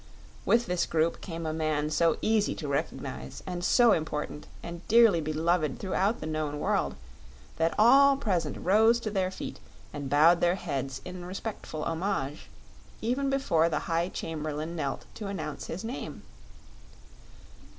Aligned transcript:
With 0.45 0.65
this 0.65 0.87
group 0.87 1.21
came 1.21 1.45
a 1.45 1.53
man 1.53 1.91
so 1.91 2.17
easy 2.23 2.55
to 2.55 2.67
recognize 2.67 3.43
and 3.45 3.63
so 3.63 3.91
important 3.91 4.47
and 4.63 4.81
dearly 4.87 5.21
beloved 5.21 5.77
throughout 5.77 6.19
the 6.21 6.25
known 6.25 6.59
world, 6.59 6.95
that 7.57 7.75
all 7.77 8.17
present 8.17 8.57
rose 8.59 8.99
to 9.01 9.11
their 9.11 9.29
feet 9.29 9.59
and 9.93 10.09
bowed 10.09 10.41
their 10.41 10.55
heads 10.55 11.01
in 11.05 11.23
respectful 11.25 11.83
homage, 11.85 12.49
even 12.99 13.29
before 13.29 13.69
the 13.69 13.81
High 13.85 14.09
Chamberlain 14.09 14.75
knelt 14.75 15.05
to 15.13 15.27
announce 15.27 15.67
his 15.67 15.83
name. 15.83 16.23